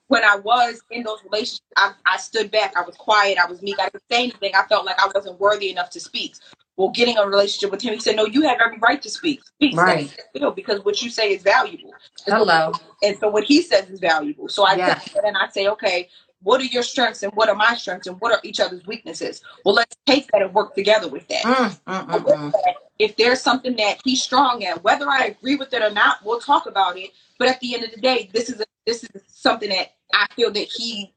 [0.10, 2.76] when I was in those relationships, I, I stood back.
[2.78, 3.40] I was quiet.
[3.40, 3.80] I was meek.
[3.82, 4.54] I didn't say anything.
[4.56, 6.36] I felt like I wasn't worthy enough to speak.
[6.78, 9.44] Well, getting a relationship with him, he said, "No, you have every right to speak.
[9.46, 10.14] Speak, Right.
[10.36, 11.94] still, because what you say is valuable."
[12.28, 12.74] And so- Hello.
[13.04, 14.50] and so what he says is valuable.
[14.50, 14.78] So I
[15.16, 16.10] it and I say, okay,
[16.44, 19.42] what are your strengths and what are my strengths and what are each other's weaknesses?
[19.66, 21.44] Well, let's take that and work together with that.
[21.44, 22.54] Mm, mm, mm, mm.
[23.00, 26.40] If there's something that he's strong at, whether I agree with it or not, we'll
[26.42, 27.12] talk about it.
[27.40, 30.28] But at the end of the day, this is a, this is something that I
[30.36, 31.14] feel that he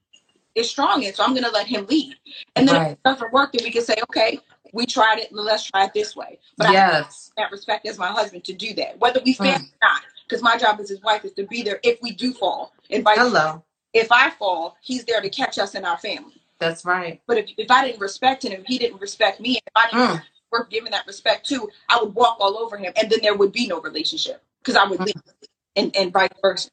[0.54, 1.14] is strong in.
[1.14, 2.16] So I'm going to let him lead.
[2.56, 4.38] And then if it doesn't work, then we can say, okay,
[4.72, 5.32] we tried it.
[5.32, 6.38] Let's try it this way.
[6.58, 9.62] But I have that respect as my husband to do that, whether we fail Mm.
[9.62, 10.02] or not.
[10.28, 13.04] Because my job as his wife is to be there if we do fall, and
[13.04, 13.18] vice.
[13.18, 13.62] Hello.
[13.92, 16.40] If I fall, he's there to catch us in our family.
[16.58, 17.20] That's right.
[17.26, 20.20] But if, if I didn't respect him, if he didn't respect me, if I didn't
[20.20, 20.22] Mm.
[20.50, 23.52] worth giving that respect to, I would walk all over him, and then there would
[23.52, 25.06] be no relationship because I would Mm.
[25.06, 25.14] leave,
[25.76, 26.70] and and vice versa.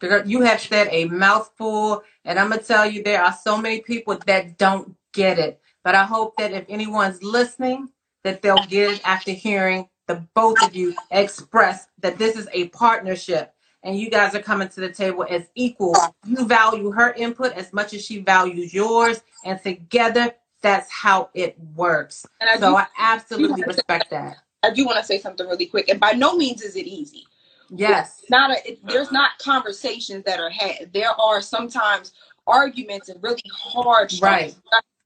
[0.00, 3.80] Because you have said a mouthful, and I'm gonna tell you there are so many
[3.80, 5.60] people that don't get it.
[5.84, 7.88] But I hope that if anyone's listening,
[8.24, 12.68] that they'll get it after hearing the both of you express that this is a
[12.68, 15.94] partnership and you guys are coming to the table as equal.
[16.26, 20.32] You value her input as much as she values yours, and together
[20.62, 22.26] that's how it works.
[22.40, 24.38] And I So do, I absolutely respect that.
[24.62, 27.24] I do want to say something really quick, and by no means is it easy.
[27.70, 28.22] Yes.
[28.30, 30.92] not a, it, there's not conversations that are had.
[30.92, 32.12] There are sometimes
[32.46, 34.54] arguments and really hard, Right.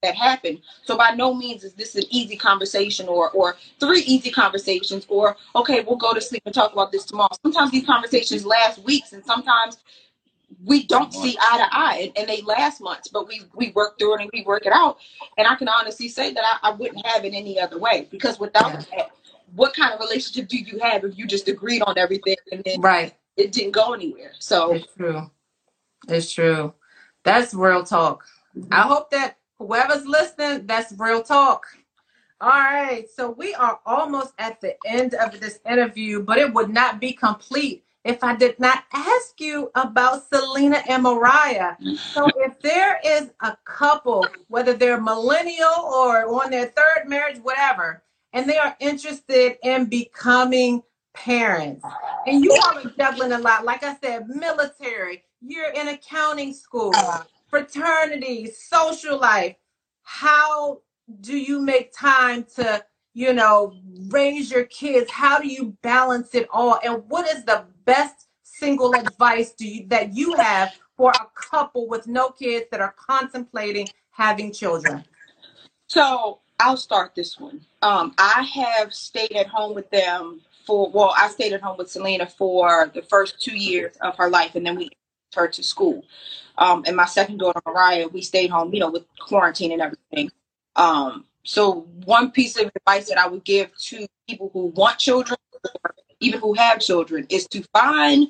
[0.02, 0.60] that happen.
[0.84, 5.36] So by no means is this an easy conversation or or three easy conversations or
[5.54, 7.30] okay, we'll go to sleep and talk about this tomorrow.
[7.42, 9.78] Sometimes these conversations last weeks and sometimes
[10.64, 13.98] we don't see eye to eye and, and, they last months, but we we work
[13.98, 14.98] through it and we work it out.
[15.38, 18.38] And I can honestly say that I, I wouldn't have it any other way because
[18.38, 18.82] without yeah.
[18.96, 19.10] that,
[19.54, 22.80] what kind of relationship do you have if you just agreed on everything and then
[22.80, 24.32] right it didn't go anywhere?
[24.38, 25.30] So it's true.
[26.08, 26.74] It's true.
[27.24, 28.24] That's real talk.
[28.56, 28.72] Mm-hmm.
[28.72, 31.66] I hope that whoever's listening, that's real talk.
[32.40, 33.06] All right.
[33.14, 37.12] So we are almost at the end of this interview, but it would not be
[37.12, 41.76] complete if I did not ask you about Selena and Mariah.
[42.12, 48.02] So if there is a couple, whether they're millennial or on their third marriage, whatever,
[48.32, 50.82] and they are interested in becoming
[51.14, 51.84] parents,
[52.26, 56.92] and you all are juggling a lot, like I said, military, you're in accounting school,
[57.48, 59.56] fraternity, social life.
[60.02, 60.80] How
[61.20, 63.74] do you make time to, you know,
[64.08, 65.10] raise your kids?
[65.10, 66.78] How do you balance it all?
[66.82, 71.88] And what is the best single advice do you that you have for a couple
[71.88, 75.04] with no kids that are contemplating having children?
[75.88, 77.60] So I'll start this one.
[77.82, 81.90] Um, I have stayed at home with them for well, I stayed at home with
[81.90, 84.90] Selena for the first two years of her life, and then we
[85.34, 86.04] her to school.
[86.58, 90.30] Um, and my second daughter, Mariah, we stayed home, you know, with quarantine and everything.
[90.76, 95.38] Um, so one piece of advice that I would give to people who want children
[95.84, 98.28] or even who have children is to find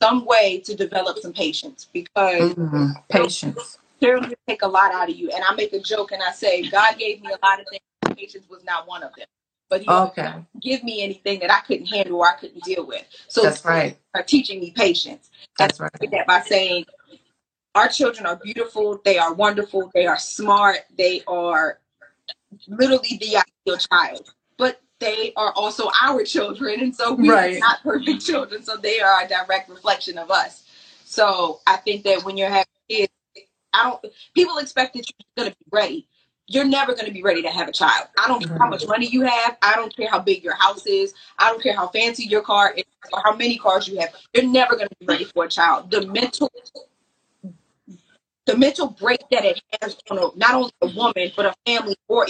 [0.00, 2.90] some way to develop some patience because mm-hmm.
[3.08, 5.30] patience certainly take a lot out of you.
[5.30, 7.82] And I make a joke and I say, God gave me a lot of things.
[8.16, 9.26] Patience was not one of them.
[9.68, 10.22] But he okay.
[10.22, 13.04] didn't give me anything that I couldn't handle or I couldn't deal with.
[13.28, 13.98] So that's right.
[14.14, 15.30] Are uh, teaching me patience.
[15.58, 15.90] That's right.
[16.10, 16.86] That by saying
[17.74, 21.80] our children are beautiful, they are wonderful, they are smart, they are
[22.66, 24.32] literally the ideal child.
[24.56, 27.56] But they are also our children, and so we right.
[27.56, 30.64] are not perfect children, so they are a direct reflection of us.
[31.04, 33.12] So I think that when you're having kids,
[33.72, 34.14] I don't.
[34.34, 36.08] People expect that you're going to be ready.
[36.50, 38.06] You're never going to be ready to have a child.
[38.18, 39.58] I don't care how much money you have.
[39.60, 41.12] I don't care how big your house is.
[41.38, 44.14] I don't care how fancy your car is or how many cars you have.
[44.32, 45.90] You're never going to be ready for a child.
[45.90, 46.50] The mental
[48.48, 51.94] the mental break that it has on a, not only a woman but a family
[52.08, 52.26] or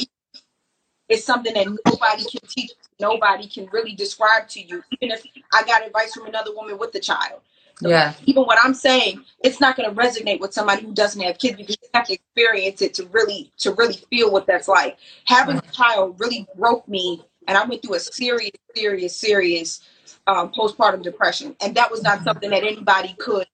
[1.08, 5.24] is something that nobody can teach nobody can really describe to you even if
[5.54, 7.40] i got advice from another woman with a child
[7.78, 11.20] so yeah even what i'm saying it's not going to resonate with somebody who doesn't
[11.20, 14.68] have kids because you have to experience it to really to really feel what that's
[14.68, 19.80] like having a child really broke me and i went through a serious serious serious
[20.26, 23.46] um, postpartum depression and that was not something that anybody could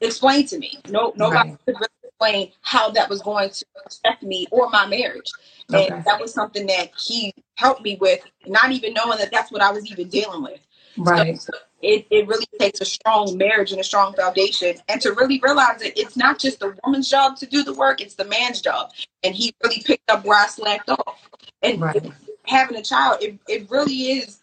[0.00, 0.78] explain to me.
[0.88, 1.58] No, nobody right.
[1.64, 5.30] could really explain how that was going to affect me or my marriage.
[5.72, 5.88] Okay.
[5.88, 9.62] And that was something that he helped me with, not even knowing that that's what
[9.62, 10.60] I was even dealing with.
[10.96, 11.40] Right.
[11.40, 15.40] So it, it really takes a strong marriage and a strong foundation and to really
[15.42, 18.60] realize that it's not just the woman's job to do the work, it's the man's
[18.60, 18.90] job.
[19.22, 21.28] And he really picked up where I slacked off.
[21.62, 22.12] And right.
[22.44, 24.38] having a child, it, it really is,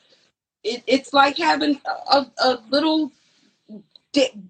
[0.64, 1.80] it, it's like having
[2.12, 3.12] a, a little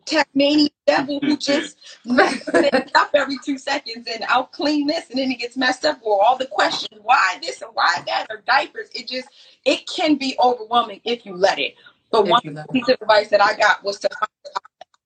[0.05, 1.39] Tasmanian devil who mm-hmm.
[1.39, 5.85] just messes up every two seconds and I'll clean this and then it gets messed
[5.85, 9.29] up or all the questions why this and why that or diapers it just
[9.63, 11.75] it can be overwhelming if you let it
[12.13, 14.29] but one piece of advice that I got was to find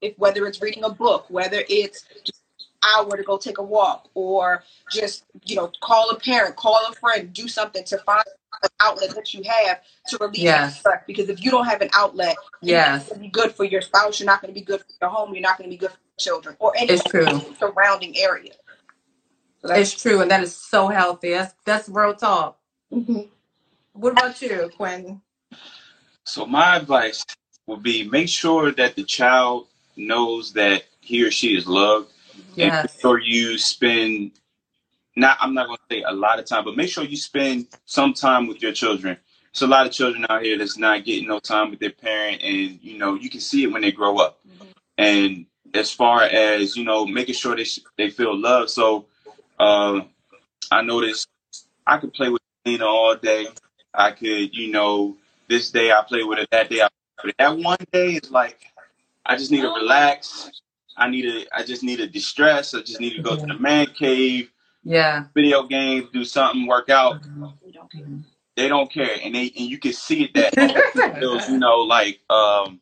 [0.02, 2.44] if whether it's reading a book whether it's just
[2.96, 6.94] hour to go take a walk or just you know call a parent call a
[6.94, 8.24] friend do something to find
[8.64, 10.80] an outlet that you have to release yes.
[10.80, 11.04] stress.
[11.06, 13.08] Because if you don't have an outlet, yes.
[13.08, 14.20] going to be good for your spouse.
[14.20, 15.34] You're not going to be good for your home.
[15.34, 17.28] You're not going to be good for your children or any it's true.
[17.60, 18.54] surrounding area.
[19.62, 21.32] So it's true, and that is so healthy.
[21.32, 22.60] That's that's real talk.
[22.94, 23.22] Mm-hmm.
[23.94, 25.22] What about you, Quentin?
[26.28, 27.26] So my advice
[27.68, 32.12] would be make sure that the child knows that he or she is loved,
[32.58, 34.32] and make sure you spend
[35.16, 37.68] not I'm not going to say a lot of time, but make sure you spend
[37.86, 39.18] some time with your children.
[39.54, 42.42] There's a lot of children out here that's not getting no time with their parent,
[42.44, 44.40] and you know you can see it when they grow up.
[44.46, 44.66] Mm-hmm.
[44.98, 48.70] And as far as you know, making sure they sh- they feel love.
[48.70, 49.06] So
[49.60, 50.02] uh,
[50.72, 51.30] I noticed
[51.86, 53.48] I could play with Lena all day.
[53.94, 55.16] I could, you know,
[55.48, 57.38] this day I play with it, that day I play with it.
[57.38, 58.60] That one day is like
[59.26, 60.50] I just need to relax.
[60.96, 62.74] I need to I just need to distress.
[62.74, 64.52] I just need to go to the man cave
[64.88, 67.22] yeah, video games, do something, work out.
[67.22, 68.20] Mm-hmm.
[68.56, 72.22] They don't care, and they and you can see it that those you know like
[72.30, 72.80] um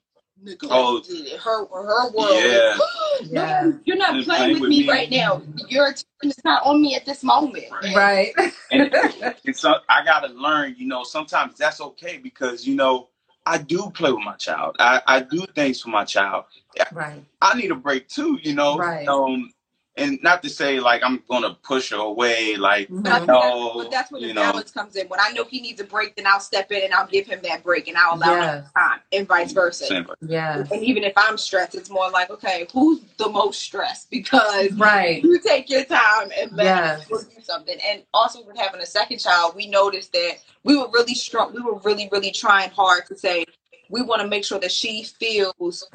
[0.64, 1.02] oh
[1.44, 2.34] her her world.
[2.34, 2.78] Yeah,
[3.24, 3.62] yeah.
[3.64, 5.42] No, you're not playing, playing with, with, me, right now.
[5.68, 7.66] your attention is not on me at this moment.
[7.96, 8.34] Right.
[8.72, 8.90] and
[9.44, 13.10] it's uh, I gotta learn, you know, sometimes that's okay because you know
[13.46, 14.76] I do play with my child.
[14.80, 16.46] I, I do things for my child.
[16.92, 17.24] right.
[17.42, 18.78] I need a break too, you know.
[18.78, 19.08] Right.
[19.08, 19.52] Um,
[19.98, 22.90] and not to say like I'm gonna push her away, like.
[22.90, 24.42] No, but that's where the know.
[24.52, 25.08] balance comes in.
[25.08, 27.40] When I know he needs a break, then I'll step in and I'll give him
[27.44, 30.06] that break and I'll allow him time, and vice versa.
[30.22, 30.64] Yeah.
[30.72, 34.10] And even if I'm stressed, it's more like, okay, who's the most stressed?
[34.10, 35.24] Because Right.
[35.24, 37.08] you take your time and let Yes.
[37.08, 37.78] do something.
[37.86, 41.54] And also with having a second child, we noticed that we were really strong.
[41.54, 43.46] We were really, really trying hard to say
[43.90, 45.88] we want to make sure that she feels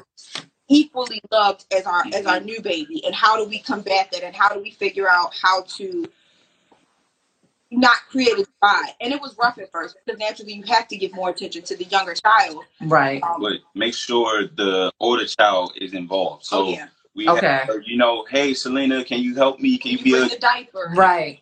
[0.71, 3.03] equally loved as our as our new baby.
[3.05, 4.23] And how do we combat that?
[4.23, 6.07] And how do we figure out how to
[7.71, 8.93] not create a divide?
[9.01, 11.75] And it was rough at first because naturally you have to give more attention to
[11.75, 12.65] the younger child.
[12.81, 13.21] Right.
[13.23, 16.45] Um, But make sure the older child is involved.
[16.45, 17.47] So oh yeah, we Okay.
[17.47, 19.77] have, you know, hey Selena, can you help me?
[19.77, 20.93] Can you you be a the diaper.
[20.95, 21.41] Right.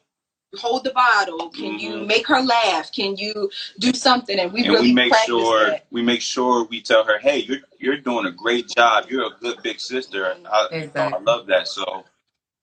[0.57, 1.49] Hold the bottle?
[1.49, 2.07] Can you Mhm.
[2.07, 2.91] make her laugh?
[2.91, 4.39] Can you do something?
[4.39, 5.85] And we and really we make sure that.
[5.91, 9.05] we make sure we tell her, hey, you're you're doing a great job.
[9.09, 10.35] You're a good big sister.
[10.45, 11.23] I, I Exactly.
[11.25, 11.67] love that.
[11.67, 12.05] So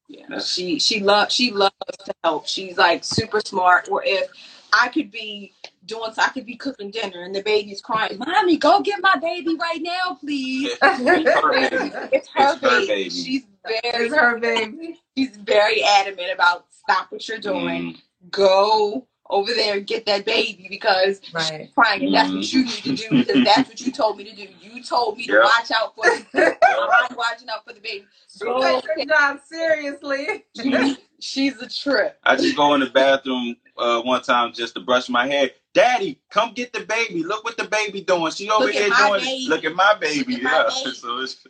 [0.09, 0.27] Yeah.
[0.29, 1.75] That's- She she loves she loves
[2.05, 2.47] to help.
[2.49, 3.89] She's like super smart.
[3.91, 4.29] Or if
[4.73, 5.55] I could be
[5.87, 9.17] doing so I could be cooking dinner and the baby's crying, Mommy, go get my
[9.17, 10.77] baby right now, please.
[10.83, 10.99] her
[11.53, 11.93] baby.
[12.13, 12.87] It's her, It's her baby.
[12.89, 13.11] baby.
[13.11, 15.01] She's very It's her baby.
[15.17, 17.95] she's very adamant about stop what you're doing.
[17.95, 21.69] Mm, Go over there and get that baby because Right.
[21.75, 24.35] crying and that's what you need to do because that's what you told me to
[24.37, 24.47] do.
[24.61, 26.57] You told me to watch out for the
[27.11, 28.05] I'm watching out for the baby.
[28.33, 30.45] She Go takes her job seriously.
[30.61, 32.19] She- she's a trip.
[32.25, 35.51] I just go in the bathroom uh, one time just to brush my hair.
[35.75, 37.23] Daddy, come get the baby.
[37.25, 38.31] Look what the baby doing.
[38.33, 39.21] She over Look here doing.
[39.21, 39.47] baby.
[39.49, 40.37] Look at my baby.
[40.37, 40.95] Look at my baby.
[40.97, 41.47] So it's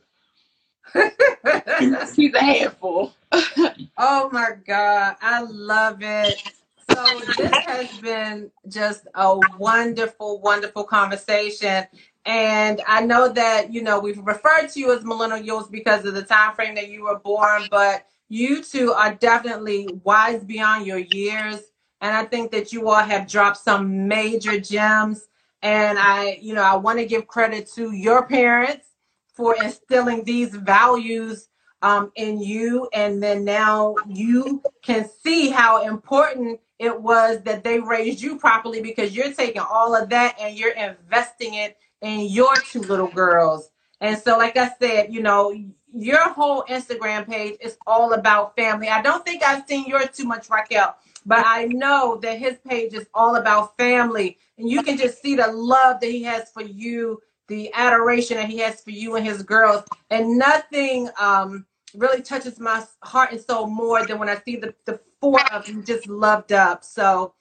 [2.15, 3.13] She's a handful.
[3.99, 5.17] Oh my God.
[5.23, 6.43] I love it.
[6.91, 11.87] So this has been just a wonderful, wonderful conversation.
[12.27, 16.23] And I know that, you know, we've referred to you as millennials because of the
[16.23, 21.63] time frame that you were born, but you two are definitely wise beyond your years.
[22.01, 25.29] And I think that you all have dropped some major gems.
[25.63, 28.89] And I, you know, I want to give credit to your parents
[29.35, 31.49] for instilling these values
[31.87, 32.89] um, in you.
[32.93, 38.83] And then now you can see how important it was that they raised you properly
[38.83, 43.71] because you're taking all of that and you're investing it in your two little girls.
[44.01, 45.57] And so, like I said, you know,
[45.95, 48.89] your whole Instagram page is all about family.
[48.89, 52.93] I don't think I've seen yours too much, Raquel, but I know that his page
[52.95, 54.37] is all about family.
[54.59, 58.51] And you can just see the love that he has for you, the adoration that
[58.51, 59.85] he has for you and his girls.
[60.11, 61.65] And nothing um,
[61.97, 65.69] really touches my heart and soul more than when I see the, the four of
[65.69, 66.85] you just loved up.
[66.85, 67.35] So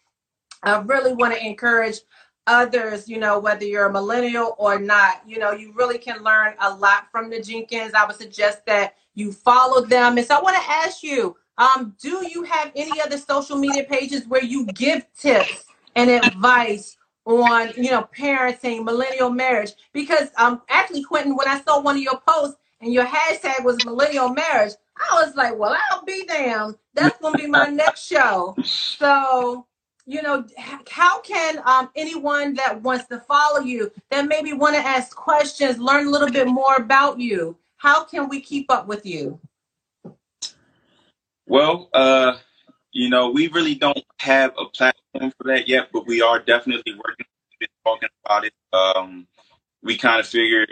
[0.64, 1.97] I really want to encourage
[2.47, 6.53] others, you know, whether you're a millennial or not, you know, you really can learn
[6.60, 7.93] a lot from the Jenkins.
[7.93, 10.18] I would suggest that you follow them.
[10.18, 13.84] And so I want to ask you, um, do you have any other social media
[13.84, 19.72] pages where you give tips and advice on, you know, parenting, millennial marriage?
[19.93, 23.84] Because um, actually, Quentin, when I saw one of your posts and your hashtag was
[23.84, 26.76] millennial marriage, I was like, well, I'll be damned.
[26.94, 28.56] That's going to be my next show.
[28.64, 29.66] So,
[30.06, 30.46] you know,
[30.90, 35.80] how can um, anyone that wants to follow you, that maybe want to ask questions,
[35.80, 39.40] learn a little bit more about you, how can we keep up with you?
[41.48, 42.38] well, uh,
[42.92, 46.94] you know, we really don't have a platform for that yet, but we are definitely
[46.94, 48.54] working on it, talking about it.
[48.74, 49.28] Um,
[49.84, 50.66] we kind of figure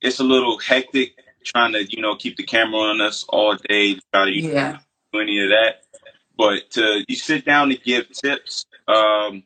[0.00, 3.94] it's a little hectic trying to, you know, keep the camera on us all day
[3.94, 4.78] to try to you know, Yeah.
[5.12, 5.82] do any of that.
[6.36, 9.42] But to you sit down to give tips, um,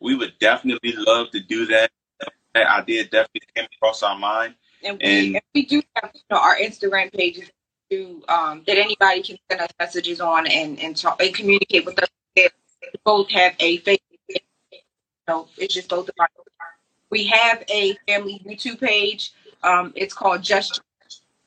[0.00, 1.90] we would definitely love to do that.
[2.54, 4.54] That idea definitely came across our mind.
[4.82, 7.50] And we, And- and we do have you know, our Instagram pages
[7.90, 12.00] to, um, that anybody can send us messages on and, and, talk, and communicate with
[12.02, 12.08] us.
[12.36, 12.48] We
[13.04, 14.42] both have a Facebook page.
[14.72, 14.78] You
[15.28, 16.28] know, it's just both of our.
[17.10, 19.32] We have a family YouTube page.
[19.62, 20.82] Um, it's called Gesture,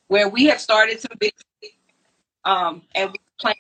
[0.08, 1.32] where we have started some videos.
[2.46, 3.56] Um, and we plan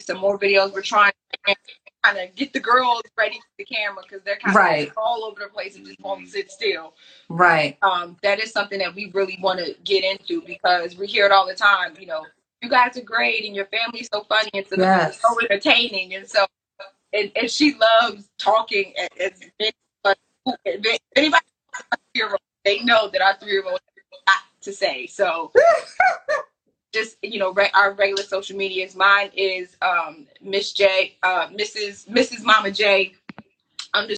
[0.00, 0.72] some more videos.
[0.72, 1.12] We're trying
[1.46, 1.56] to
[2.04, 4.88] kind of get the girls ready for the camera because they're kind Right.
[4.90, 6.94] of all over the place and just won't sit still
[7.28, 7.78] Right.
[7.82, 11.32] um, that is something that we really want to get into because we hear it
[11.32, 11.94] all the time.
[12.00, 12.26] You know,
[12.62, 15.20] you guys are great and your family's so funny and so, Yes.
[15.20, 16.14] so entertaining.
[16.14, 16.46] And so,
[17.12, 18.94] and, and she loves talking.
[18.98, 19.72] And, and,
[20.04, 20.18] but
[20.64, 25.08] if anybody has a three-year-old, they know that our three-year-old has a lot to say.
[25.08, 25.52] So
[26.94, 28.96] just you know re- our regular social medias.
[28.96, 32.08] Mine is um, Miss J, uh, Mrs.
[32.08, 32.44] Mrs.
[32.44, 33.14] Mama J.
[33.94, 34.16] Under-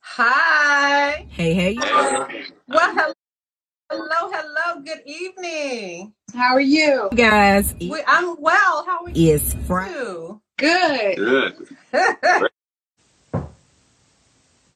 [0.00, 1.26] Hi.
[1.30, 1.76] Hey, hey.
[2.68, 3.11] Well, hello,
[3.92, 4.82] hello, hello.
[4.82, 6.14] Good evening.
[6.34, 7.10] How are you?
[7.14, 8.84] Guys, We, I'm well.
[8.86, 9.60] How are it's you?
[9.62, 10.30] Friday.
[10.56, 11.16] Good.
[11.16, 12.48] Good.